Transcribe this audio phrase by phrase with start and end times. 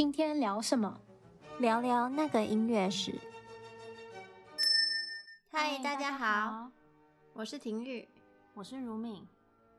[0.00, 0.98] 今天聊什么？
[1.58, 3.20] 聊聊那个音乐史。
[5.52, 6.70] 嗨，大家好，
[7.34, 8.08] 我是婷玉，
[8.54, 9.28] 我是如敏。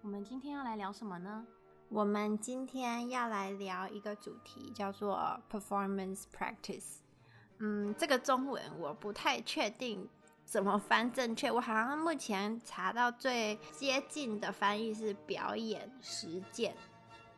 [0.04, 1.44] 我们今天要来聊什么呢？
[1.90, 6.98] 我们今天要来聊一个主题，叫做 performance practice。
[7.58, 10.08] 嗯，这个中文我不太确定
[10.45, 11.52] 怎么翻正确。
[11.52, 16.76] 我好像目前查到最接近的翻译是表演实践。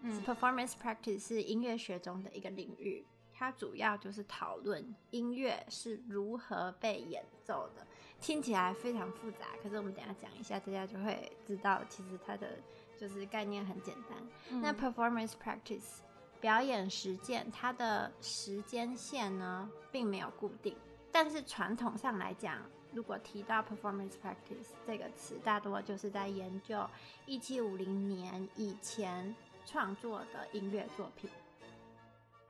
[0.05, 7.87] 嗯，performance practice 是音乐学中的一个领域，它主要就是讨论音乐是如何被演奏的。
[8.19, 12.59] 听起来非常复杂，可是我们等一下讲一下，大家就会知道，其实它的
[12.97, 14.17] 就是概念很简单。
[14.49, 15.99] 嗯、那 performance practice
[16.41, 20.75] 表演实践，它的时间线呢并没有固定，
[21.13, 26.85] 但是传统上来讲，如果提到 performance practice 这个词，大多就是在研究
[27.25, 29.33] 一七五零年以前。
[29.65, 31.29] 创作的音乐作品，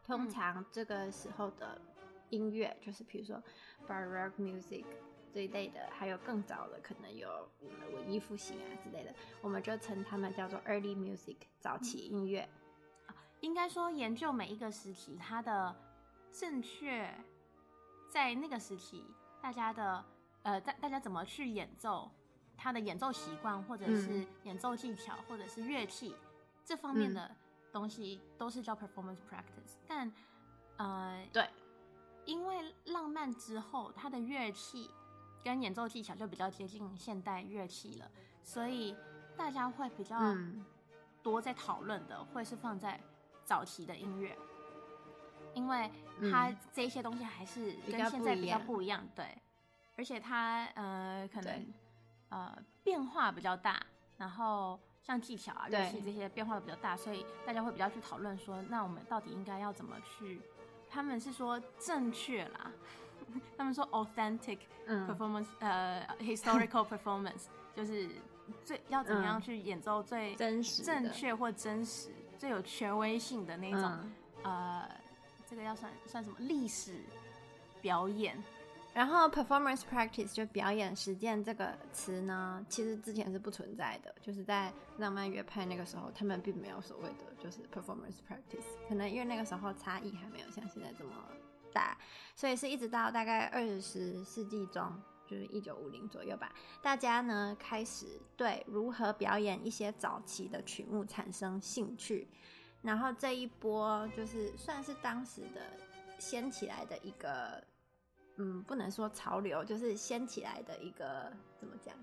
[0.06, 1.80] 通常这个时候的
[2.30, 3.42] 音乐，嗯、就是比如说
[3.88, 4.86] Baroque music
[5.34, 7.50] 这一类的，还有更早的，可能有
[7.94, 12.48] 文艺复兴啊之类的，我们就称他们叫做 early music 早期音乐。
[13.08, 15.76] 嗯、应该说，研究每一个时期它的
[16.32, 17.14] 正确，
[18.10, 19.06] 在那个时期
[19.42, 20.06] 大家的
[20.42, 22.12] 呃，大大家怎么去演奏，
[22.58, 26.16] 他的演奏习惯，或者是演奏技巧，嗯、或者是乐器。
[26.66, 27.30] 这方面的
[27.72, 30.14] 东西都是叫 performance practice，嗯、但
[30.78, 31.50] 呃，对，
[32.26, 34.90] 因为浪漫之后，它的乐器
[35.44, 38.10] 跟演奏技巧就比较接近现代乐器了，
[38.42, 38.96] 所以
[39.36, 40.18] 大家会比较
[41.22, 43.00] 多在讨论的会是放在
[43.44, 44.38] 早期的音乐，
[45.54, 45.92] 因为
[46.32, 49.38] 它这些东西还是跟现在比较不一样，对，
[49.98, 51.74] 而且它呃可能
[52.30, 53.80] 呃变化比较大，
[54.18, 54.80] 然后。
[55.06, 60.40] 像技巧啊、乐器这些变化的比较大，所以大家会比较去讨论说，那我们到底应该要怎么去？
[60.90, 62.72] 他们是说正确啦，
[63.58, 68.08] 他们说 authentic performance，、嗯、呃，historical performance， 就是
[68.64, 73.82] 最要怎么样去演奏最真实、正确或真实、最有权威性的那种，
[74.44, 74.90] 嗯、呃，
[75.46, 77.04] 这个要算算什么历史
[77.82, 78.42] 表演？
[78.94, 91.12] 然后，performance practice 就表演实践这个词呢，其实之前是不存在的，就是在浪漫乐派那个时候，他们并没有所谓的就是 performance practice，可能因为那个时候差异还没有像现在这么
[91.74, 91.98] 大，
[92.36, 96.54] 所以是一直到大概二十世纪中，就是一九五零左右吧，
[96.84, 102.28] 大家呢开始对如何表演一些早期的曲目产生兴趣，
[102.84, 105.62] 然后这一波就是算是当时的
[106.20, 107.60] 掀起来的一个。
[108.38, 111.94] 嗯，不能说潮流，就是掀起来的一个怎么讲？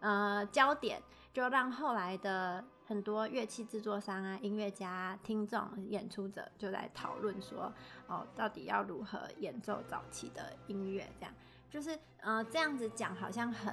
[0.00, 1.02] 呃，焦点
[1.32, 7.72] 就让后来的很多乐器制作商啊、音乐家、听众、演出者就在讨论说，
[8.06, 11.08] 哦，到底要如何演奏早期的音乐？
[11.18, 11.34] 这样
[11.70, 13.72] 就是，呃，这样子讲好像很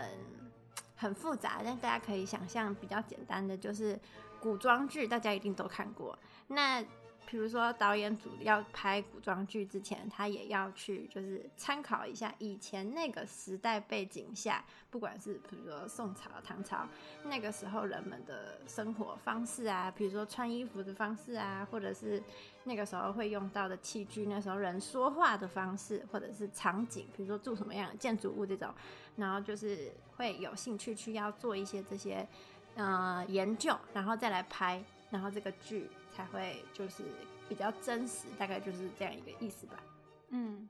[0.96, 4.00] 很复杂，但大家可以想象比较简单的就是
[4.40, 6.18] 古装剧，大家一定都看过。
[6.48, 6.84] 那
[7.34, 16.88] 比如说，导演组要拍古装剧之前，他也要去就是参考一下以前那个时代背景下，不管是比如说宋朝、唐朝
[17.24, 22.22] 那个时候人们的生活方式啊，比如说穿衣服的方式啊，或者是
[22.66, 28.72] 那个时候会用到的器具，那时候人说话的方式，或者是场景，比如说住什么样的建筑物这种，
[29.16, 32.28] 然后就是会有兴趣去要做一些这些
[32.76, 35.90] 呃研究，然后再来拍，然后这个剧。
[36.16, 37.04] 才会就是
[37.50, 39.74] 比较真实，大概就是这样一个意思吧。
[40.30, 40.68] 嗯，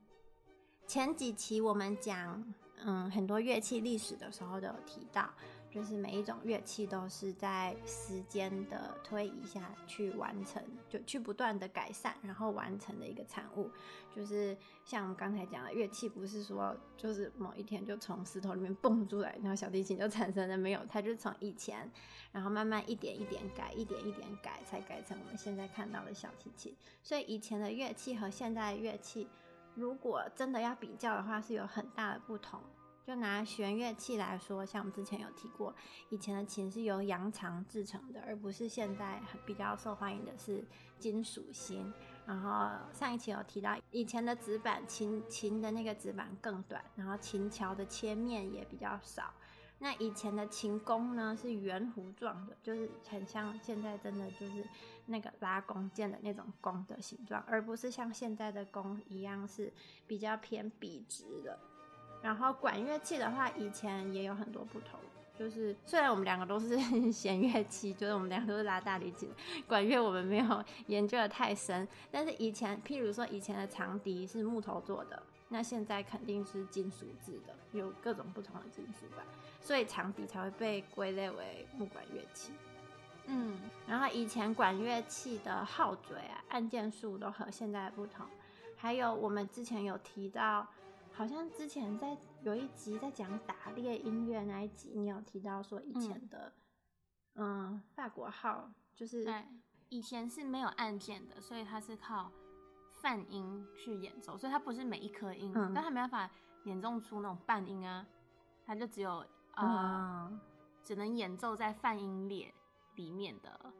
[0.86, 2.44] 前几期我们讲
[2.84, 5.28] 嗯很多乐器历史的时候都有提到。
[5.74, 13.68] 就是每一种乐器都是在时间的推移下去完成，就去不断的改善，然后完成的一个产物。
[14.14, 21.90] 就是像我们刚才讲的，乐器不是说就是某一天就从石头里面蹦出来，然后小提琴就产生了，没有，它就是从以前，
[22.30, 26.72] 然后慢慢一点一点改，一点一点改，才改成我们现在看到的小提琴。
[27.02, 29.26] 所以以前的乐器和现在的乐器，
[29.74, 32.60] 如果真的要比较的话，是有很大的不同。
[33.06, 35.74] 就拿弦乐器来说，像我们之前有提过，
[36.08, 40.64] 以前的琴是由羊肠制成的，而不是现在比较受欢迎的是
[40.98, 41.92] 金属芯。
[42.26, 49.34] 然后上一期有提到，以前的指板琴琴的那个指板更短，然后琴桥的切面也比较少。
[49.80, 54.66] 那以前的琴弓呢是圆弧状的，就是很像现在真的就是
[55.04, 59.70] 那个拉弓箭的那种弓的形状，而不是像现在的弓一样是
[60.06, 61.58] 比较偏笔直的。
[62.24, 64.98] 然后管乐器的话，以前也有很多不同，
[65.38, 66.80] 就是虽然我们两个都是
[67.12, 69.30] 弦乐器，就是我们两个都是拉大提琴，
[69.68, 79.22] 管乐我们没有研究的太深，但是以前，譬如说以前的长笛是木头做的，那现在肯定是金属制的，有各种不同的金属吧，
[79.60, 82.52] 所以长笛才会被归类为木管乐器。
[83.26, 88.24] 嗯，然后以前管乐器的号嘴啊、按键数都和现在不同，
[88.78, 90.66] 还有我们之前有提到。
[91.16, 96.52] 好像之前在有一集在讲打猎音乐那一集，你有提到说以前的，
[97.34, 99.44] 嗯，嗯，法国号就是对，
[99.90, 102.32] 以前是没有按键的，所以它是靠
[103.00, 106.28] 泛音去演奏，所以它不是每一颗音，嗯、但它没办法
[106.64, 108.04] 演奏出那种半音啊，
[108.66, 109.24] 它就只有
[109.54, 110.40] 呃，嗯、
[110.82, 112.52] 只能演奏在泛音列
[112.96, 113.72] 里面的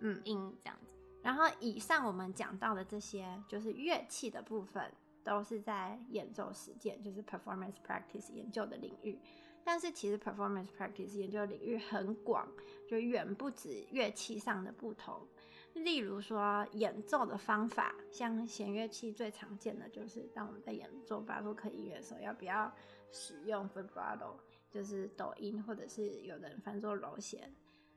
[0.00, 0.92] 嗯音这样子。
[1.22, 4.92] 然后以上我们讲到的这些就是乐器的部分。
[5.24, 9.18] 都是在演奏实践，就是 performance practice 研究的领域。
[9.64, 12.46] 但是其实 performance practice 研究领域很广，
[12.86, 15.26] 就远不止乐器上的不同。
[15.72, 22.72] 例如说演奏的方法，像弦乐器最常见的就是，当我们在演奏巴洛克音乐的时候，要不要
[23.10, 24.36] 使用 vibrato，
[24.70, 27.52] 就是抖音，或者是有人翻作揉弦。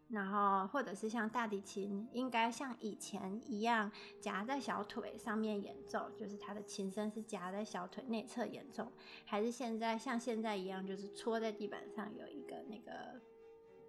[0.10, 8.90] 然后，或者是像大提琴，应该像以前一样夹在小腿上面演奏，就是它的琴身是夹在小腿内侧演奏，
[9.26, 13.20] 还是现在像现在一样，就是戳在地板上有一个那个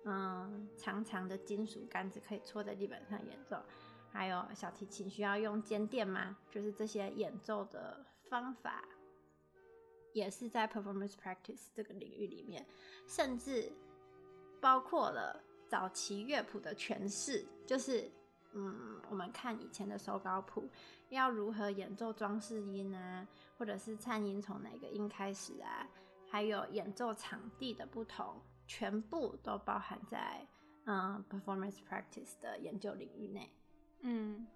[0.07, 3.57] 嗯长长的金属杆子可以戳在地板上演奏？
[4.11, 6.37] 还有小提琴需要用肩垫吗？
[6.51, 8.83] 就是这些演奏的方法，
[10.13, 12.67] 也是在 performance practice 这个领域里面，
[13.07, 13.71] 甚至
[14.61, 15.45] 包括了。
[15.69, 18.11] 早期乐谱的诠释，就是，
[18.53, 20.69] 嗯，我们看以前的手稿谱，
[21.11, 23.27] 要如何演奏装饰音啊，
[23.59, 25.87] 或者是颤音从哪个音开始啊，
[26.27, 30.47] 还有演奏场地的不同，全部都包含在
[30.87, 33.53] 嗯 performance practice 的研究领域内。
[34.01, 34.47] 嗯，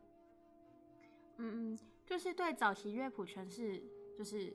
[1.37, 3.82] 嗯嗯，就是对早期乐谱诠释，
[4.17, 4.53] 就是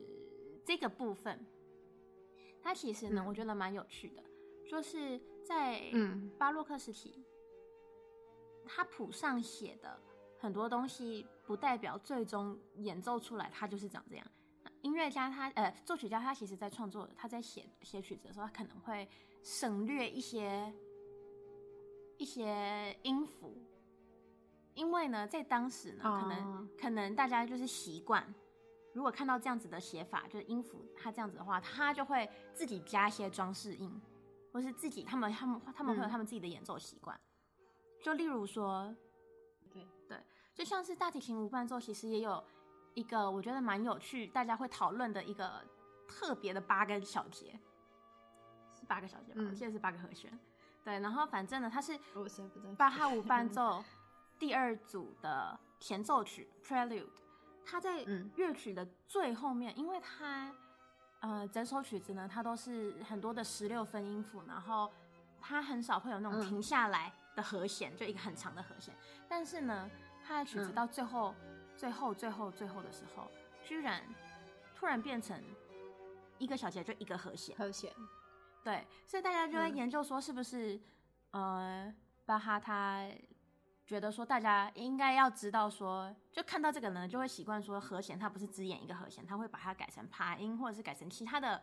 [0.64, 1.38] 这个部分，
[2.60, 4.22] 它其实呢，嗯、我觉得蛮有趣的。
[4.68, 9.98] 就是在嗯巴洛克时期，嗯、他谱上写的
[10.38, 14.26] 很多东西，不代表最终演奏出来他就是长这样。
[14.82, 19.08] 音乐家他呃作曲家他其实在创作他在写写曲子的时候，他可能会
[19.42, 20.72] 省略一些
[22.18, 23.56] 一些音符，
[24.74, 28.22] 因为呢，在当时呢，可能、哦、可能大家就是习惯，
[28.92, 33.90] 如果看到这样子的写法，就是音符他这样子的话，他就会自己加一些装饰音。
[34.58, 37.16] 或是自己，他们他们他们会有他们自己的演奏习惯，
[37.58, 37.64] 嗯、
[38.02, 38.92] 就例如说，
[39.70, 40.20] 对对，
[40.52, 42.42] 就像是大提琴无伴奏，其实也有
[42.94, 45.64] 一个我觉得蛮有趣，大家会讨论的一个
[46.08, 47.56] 特别的八个小节，
[48.74, 49.42] 是八个小节吧？
[49.42, 50.36] 嗯、我记得是八个和弦。
[50.82, 51.96] 对，然后反正呢，它是
[52.76, 53.84] 巴哈无伴 奏
[54.40, 57.06] 第二组的前奏曲 Prelude，
[57.64, 58.02] 它在
[58.34, 60.52] 乐曲的最后面，嗯、因为它。
[61.20, 64.90] 呃，整首曲子呢，它都是很多的十六分音符，然后
[65.40, 68.94] 它很少会有那种停下来的和弦，嗯、就一个很长的和弦。
[69.28, 69.90] 但是呢，
[70.24, 73.30] 它的曲子到最后、嗯、最后、最后、最后的时候，
[73.64, 74.02] 居然
[74.76, 75.42] 突然变成
[76.38, 77.56] 一个小节就一个和弦。
[77.56, 77.92] 和弦，
[78.62, 80.74] 对，所以大家就在研究说，是不是、
[81.32, 83.04] 嗯、呃，巴哈他。
[83.88, 91.62] 觉得说大家应该要知道说，就看到这个呢，就会习惯说和弦它不是只演一个和弦，它会把它改成爬音，或者是改成其他的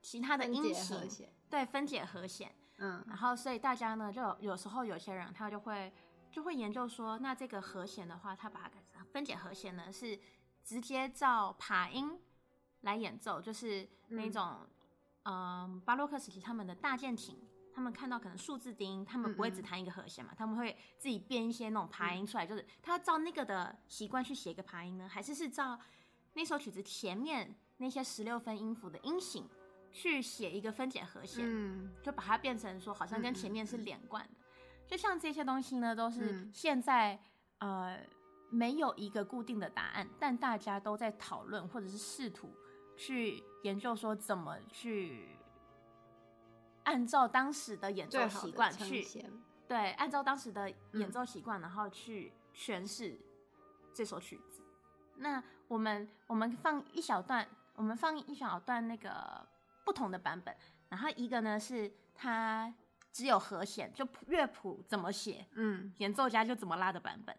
[0.00, 2.54] 其他的音型，对，分解和弦。
[2.76, 5.92] 嗯，然后所以大家呢，就有时候有些人他就会
[6.30, 10.16] 就会研究说，那这个和弦的话，他把它改成分解和弦呢，是
[10.62, 12.16] 直接照爬音
[12.82, 14.60] 来演奏，就是那种
[15.24, 17.36] 嗯、呃、巴洛克时期他们的大键琴。
[17.76, 20.30] 他们看到可能数字低音，他们不会只弹一个和弦嘛？
[20.32, 25.78] 嗯嗯，他们会自己编一些那种爬音出来，嗯、就是他要照那个的习惯去写一个爬音呢，还是是照
[26.32, 29.46] 那首曲子前面那些十六分音符的音型
[29.92, 34.30] 去写一个分解和弦，嗯、就把它变成说好像跟前面是连贯的。
[34.86, 37.20] 就像这些东西呢，都是现在、
[37.58, 38.06] 嗯、呃
[38.48, 42.50] 没有一个固定的答案，但大家都在讨论或者是试图
[42.96, 45.35] 去研究说怎么去。
[46.86, 49.04] 按照当时的演奏习惯去，
[49.66, 53.18] 对，按照当时的演奏习惯，然后去诠释
[53.92, 54.62] 这首曲子。
[55.16, 59.44] 嗯、那我们我们放一小段，我们放一小段那个
[59.84, 60.56] 不同的版本。
[60.88, 62.72] 然后一个呢是它
[63.12, 67.36] 只有和弦，就乐谱怎么写，嗯，演奏家就怎么拉的版本。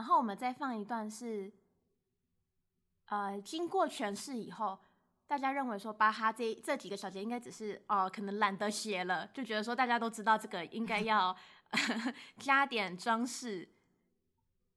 [0.00, 1.52] 然后我们再放一段是，
[3.04, 4.80] 呃，经过诠释以后，
[5.26, 11.36] 大家认为说巴哈这这几个小节应该只是哦、可能懒得写了，就觉得说大家都知道这个应该要
[12.40, 13.68] 加点装饰，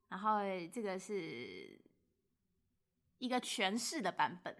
[0.09, 0.39] 然后
[0.73, 1.79] 这个是
[3.19, 4.53] 一个诠释的版本。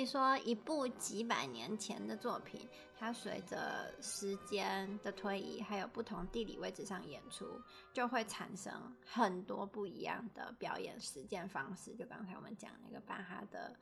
[0.00, 2.66] 以说，一部几百年前的作品，
[2.98, 7.60] 它随着时间的推移，还有不同地理位置上演出，
[7.92, 8.72] 就会产生
[9.04, 11.94] 很多不一样的表演实践方式。
[11.94, 13.76] 就刚才我们讲那个巴哈的，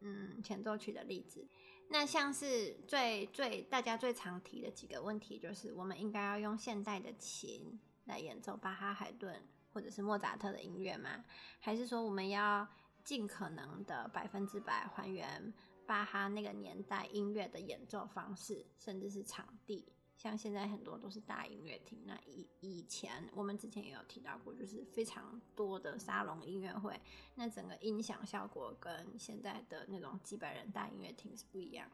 [0.00, 1.46] 嗯，前奏曲的例子。
[1.88, 9.40] 那像是最最大家最常提的几个问题，就是我们应该要用现代的琴来演奏巴哈、海顿
[9.72, 11.24] 或者是莫扎特的音乐吗？
[11.60, 12.68] 还是说我们要
[13.04, 15.52] 尽可能的百分之百还原
[15.86, 21.98] 巴哈那个年代音乐的演奏方式，甚至是场地，像现在很多都是大音乐厅。
[22.04, 27.00] 那以以前我们之前也有提到过，就是非常多的沙龙音乐会，
[27.34, 31.90] 那整个音响效果跟现在的那种几百人大音乐厅是不一样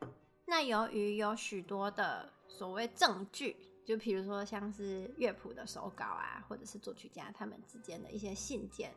[0.00, 0.08] 的。
[0.46, 3.56] 那由于有许多的所谓证据。
[3.84, 8.94] 就比如说，像是乐谱的手稿啊，或者是作曲家他们之间的一些信件，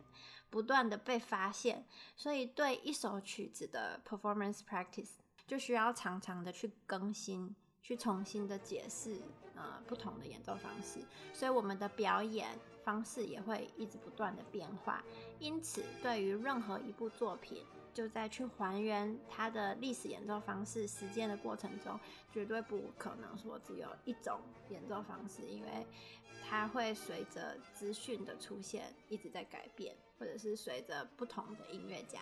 [0.50, 5.12] 不断的被发现，所以对一首曲子的 performance practice
[5.46, 9.20] 就需要常常的去更新，去重新的解释，
[9.56, 11.00] 呃，不同的演奏方式，
[11.34, 12.48] 所以我们的表演
[12.84, 15.04] 方式也会一直不断的变化。
[15.40, 17.64] 因此，对于任何一部作品，
[17.98, 22.00] 就在去还原它的历史演奏方式实践的过程中，
[22.32, 24.40] 绝对不可能说只有一种
[24.70, 25.84] 演奏方式，因为
[26.48, 32.20] 它会随着资讯的出现一直在改变，或者是随着不同的音乐家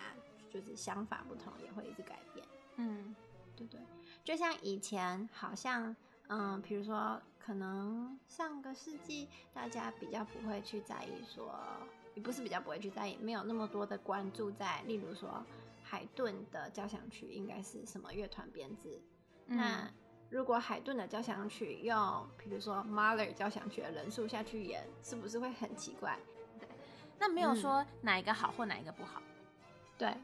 [0.48, 2.46] 就是想法不同也会一直改变。
[2.76, 3.14] 嗯，
[3.54, 3.78] 对对，
[4.24, 5.94] 就像以前好像
[6.28, 11.54] 嗯，比如说可能上个世纪大家比较不会去在意说，
[12.14, 15.44] 也不是比较不会去在意，没有那么多的关注在，例如说。
[15.96, 19.00] 海顿的交响曲应该是什么乐团编制？
[19.46, 19.90] 嗯、那
[20.28, 26.18] 如果海顿的交响曲用，比如说 Mahler 交响曲的人数下去演，是不是会很奇怪？
[26.60, 26.68] 对，
[27.18, 29.22] 那没有说哪一个好或哪一个不好。
[29.22, 29.32] 嗯、
[29.96, 30.14] 对，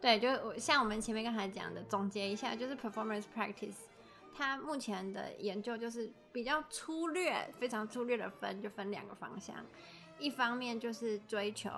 [0.00, 3.76] 对，就我像我们前面刚才讲的，总结一下，就是 performance practice，
[4.34, 9.54] 它目前的研究就是比较粗略，非常粗略的分，就分两个方向，
[10.18, 11.70] 一方面就是追求。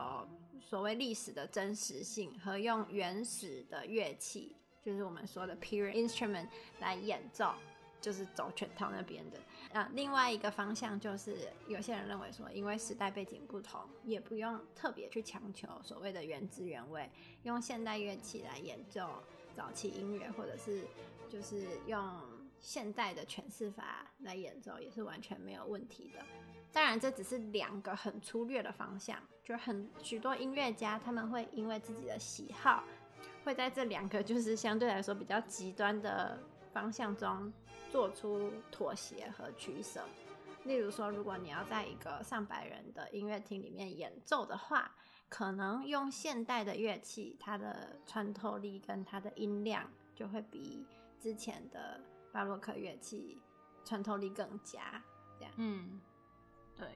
[0.66, 6.48] 所谓历史的真实性和用原始的乐器，就是我们说的 period instrument
[6.80, 7.54] 来演奏，
[8.00, 9.38] 就是走全套那边的。
[9.72, 17.08] 啊，另外一个方向就是有些人认为说，因为时代背景不同，也不用特别去强求所谓的原汁原味，
[17.42, 19.22] 用现代乐器来演奏
[19.54, 20.84] 早期音乐，或者是
[21.28, 22.02] 就是用
[22.60, 26.24] 现代的诠释法来演奏，也是完全没有问题的。
[26.74, 32.82] 当然，这只是两个很粗略的方向，就很许多音乐家他们会因为自己的喜好，
[33.44, 36.36] 会在这两个就是相对来说比较极端的
[36.72, 37.52] 方向中
[37.92, 40.02] 做出妥协和取舍。
[40.64, 44.90] 例如说，如果你要在一个上百人的音乐厅里面演奏的话，
[45.28, 50.84] 可能用现代的乐器，它的穿透力跟它的音量就会比
[51.20, 52.00] 之前的
[52.32, 53.38] 巴洛克乐器
[53.84, 55.00] 穿透力更佳。
[55.38, 56.00] 这样，嗯。
[56.76, 56.88] 对，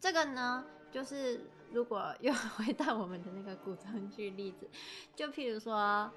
[0.00, 1.40] 这个呢，就是
[1.72, 4.68] 如果又 回到我们的那个古装剧例子，
[5.14, 6.10] 就譬如说，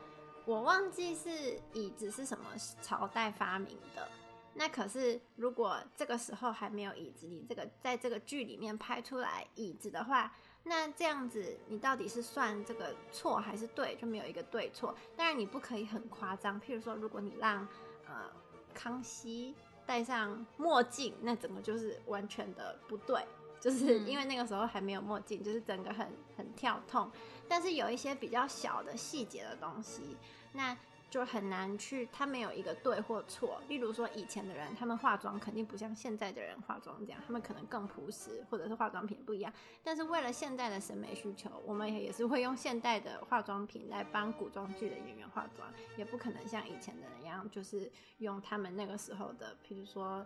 [0.45, 2.45] 我忘记是椅子是什么
[2.81, 4.09] 朝代发明的，
[4.55, 13.95] 那可是如果这个时候还没有椅子，你这个在这个剧里面拍出来椅子的话，那这样子你到底是算这个错还是对？
[13.97, 14.95] 就没有一个对错。
[15.15, 17.67] 当然你不可以很夸张，譬如说，如果你让
[18.07, 18.31] 呃
[18.73, 19.53] 康熙。
[19.85, 23.25] 戴上墨镜，那整个就是完全的不对，
[23.59, 27.09] 就是因为那个时候还没有墨镜，就是整个很很跳痛。
[27.47, 30.17] 但是有一些比较小的细节的东西，
[30.53, 30.75] 那
[31.13, 33.61] 就很难去，它没有一个对或错。
[33.67, 39.53] 例如说，以前的人他们化妆肯定不像现在的人化妆这样，他们可能更朴实，或者是化妆品不一样。
[39.83, 50.25] 但是为了现代的审美需求，我们也是会用现代的化妆品来帮古装剧的演员化妆，也不可能像以前的人一样，就是用他们那个时候的，比如说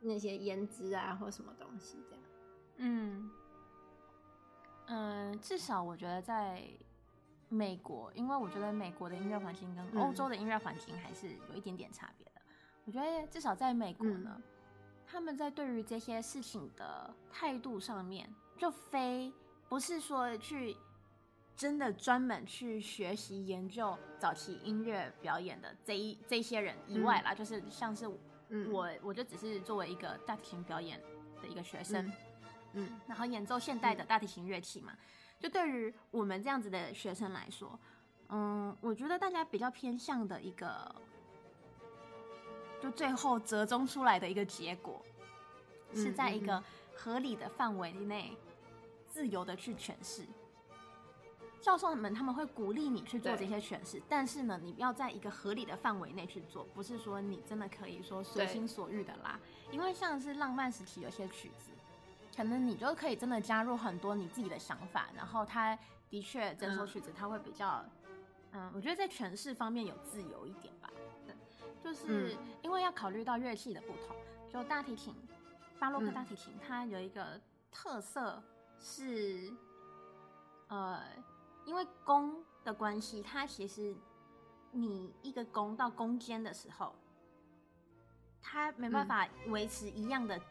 [0.00, 2.24] 那些胭脂啊或什么东西这样。
[2.76, 3.30] 嗯
[4.88, 6.62] 嗯、至少我觉得在
[7.50, 12.32] 美国，因为我觉得美国的音乐环境跟欧洲的音乐环境还是有一点点差别的。
[12.36, 12.42] 嗯、
[12.86, 14.42] 我觉得至少在美国呢，嗯、
[15.06, 19.30] 他们在对于这些事情的态度上面，就非
[19.68, 20.74] 不是说去
[21.54, 28.10] 真的专门去学习研究早期音乐表演的这一这些人以外啦，嗯、就是像是。
[28.52, 31.00] 嗯，我我就只是作为一个大提琴表演
[31.40, 32.04] 的一个学生，
[32.72, 34.98] 嗯，嗯，然后演奏现代的大提琴乐器嘛，嗯、
[35.40, 37.76] 就对于我们这样子的学生来说，
[38.28, 40.94] 嗯，我觉得大家比较偏向的一个，
[42.80, 45.02] 就最后折中出来的一个结果，
[45.92, 46.62] 嗯、是在一个
[46.94, 48.36] 合理的范围内，
[49.08, 50.26] 自由的去诠释。
[51.62, 59.40] 教授们他们会鼓励你去做这些诠释，但是呢，你要在一个合理的范围内去做，不是说你真的可以说随心所欲的啦。
[59.70, 61.70] 因为像是浪漫时期有些曲子，
[62.36, 67.84] 可能你就可以真的加入很多你自己的想法，然后他的确整首曲子他会比较，
[68.52, 70.90] 嗯，嗯，我觉得在诠释方面有自由一点吧。
[71.26, 71.34] 对，
[71.82, 74.16] 就是因为要考虑到乐器的不同，
[74.52, 75.14] 就大提琴，
[75.78, 78.42] 巴洛克大提琴，嗯、它有一个特色
[78.78, 79.52] 是，
[80.68, 81.00] 呃。
[81.66, 83.94] 因为弓的关系，它其实
[84.72, 86.96] 你一个弓到弓尖的时候，
[88.40, 90.42] 它没办法维持一样的、嗯、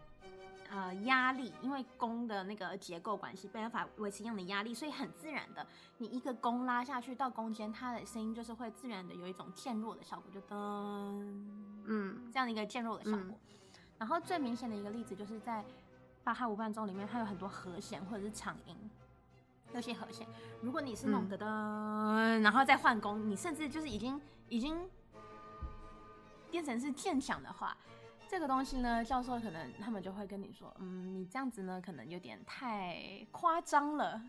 [0.70, 5.66] 呃压力，因为弓的那个结构关系，没办法维持一样的压力，所以很自然的，
[5.98, 10.56] 你一个弓拉下去到弓尖，它的声音就是会自然的有一种渐弱的效果，就噔，
[11.86, 13.20] 嗯，这样的一个渐弱的效果。
[13.20, 13.36] 嗯、
[13.98, 15.66] 然后最明显的一个例子就是在
[16.24, 18.76] 巴哈无伴奏里面，它有很多和弦或者是长音。
[19.72, 20.28] 有些和弦，
[20.62, 24.90] 如果你是弄的噔，嗯、然后再换弓，你甚至就是已经已经
[26.50, 27.78] 变成是渐强的话，
[28.30, 34.22] 这个东西呢，教授可能他们就会跟你说，嗯，你这样子呢，可能有点太夸张了，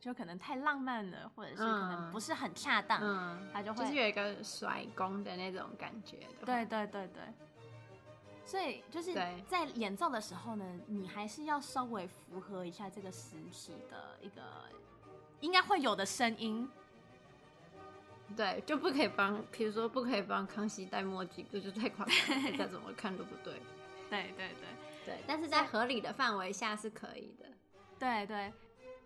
[0.00, 7.22] 就可能太浪漫了，或者是可能不是很恰当，嗯，他就会就是有一个甩弓的那种感觉，对对对对。
[8.44, 9.14] 所以就是
[9.46, 14.42] 在演奏的时候呢，你还是要稍微符合一下这个时期的一个
[15.40, 16.68] 应该会有的声音。
[18.36, 23.54] 对，就不可以帮，比如说不可以帮康熙戴墨镜，这就太夸张了，再怎么看都不对。
[24.10, 24.68] 对对对
[25.06, 27.46] 对，但是在合理的范围下是可以的。
[27.98, 28.52] 对对，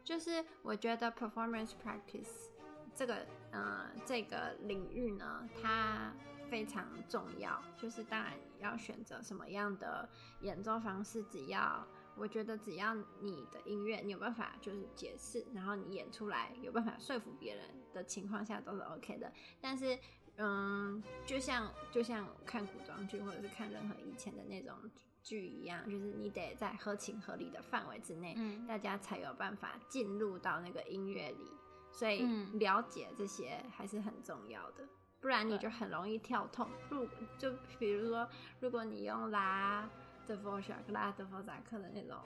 [0.03, 2.49] 就是我觉得 performance practice
[2.95, 6.13] 这个呃这个领域呢，它。
[6.49, 10.09] 非常重要，就是当然要选择什么样的
[10.43, 11.85] 演奏方式，只要
[12.17, 19.33] 我觉得只要你的音乐你有办法就是解释，然后你演出来有办法说服别人的情况下都是 OK 的。
[19.61, 19.99] 但是，
[20.37, 24.75] 嗯，就像就像看古装剧或者是看任何以前的那种
[25.23, 31.51] 剧一样，就是你得在合情合理的范围之内，嗯，大家才有办法进入到那个音乐里。
[31.93, 32.27] 所以
[32.59, 34.87] 了解这些还是很重要的。
[35.19, 36.69] 不然你就很容易跳痛。
[36.91, 38.29] 如就比如说，
[38.61, 39.89] 如果你用拉
[40.27, 42.17] 德弗小克、拉德弗札克的那种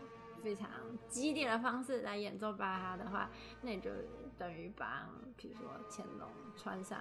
[0.42, 0.68] 非常
[1.08, 3.30] 激烈的方式来演奏巴哈的话，
[3.62, 3.90] 那你就
[4.38, 4.88] 等于帮，
[5.36, 7.00] 比如说乾隆穿上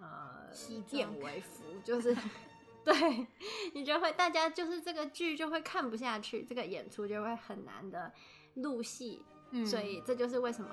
[0.00, 0.50] 呃
[0.90, 2.16] 燕尾服，就是
[2.84, 3.26] 对
[3.74, 8.12] 你就会大家就是这个剧就会看不下去，这个演出就会很难的
[8.54, 9.22] 入戏。
[9.50, 10.70] 嗯，所以这就是为什么。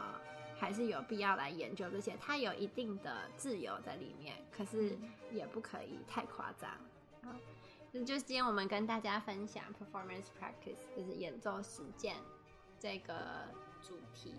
[0.56, 4.98] 还是有必要来研究这些，它有一定的自由在里面，可是
[5.30, 6.70] 也不可以太夸张。
[7.22, 7.36] 好，
[7.94, 12.16] 这就是今天我们跟大家分享 performance practice，就是演奏实践
[12.80, 13.48] 这个
[13.84, 14.34] 主题。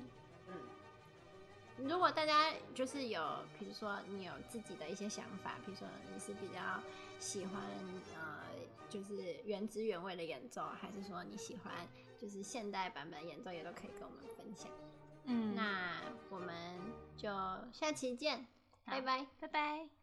[0.49, 3.23] 嗯，如果大家就是有，
[3.57, 6.83] 比如说你有自己的一些想法，比如说你是比较
[7.21, 7.62] 喜欢
[8.17, 8.43] 呃，
[8.88, 11.73] 就是原汁原味的演奏，还是说你喜欢
[12.19, 14.69] 就是现代版本演奏，也都可以跟我们分享。
[15.27, 16.77] 嗯，那我们
[17.17, 17.29] 就
[17.73, 18.49] 下期见，
[18.85, 19.93] 拜拜，拜拜。